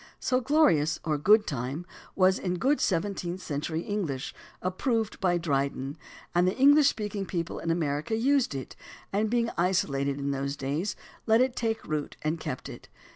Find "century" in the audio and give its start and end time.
3.39-3.81